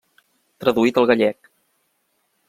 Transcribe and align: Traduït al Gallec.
Traduït 0.63 0.97
al 1.01 1.07
Gallec. 1.11 1.51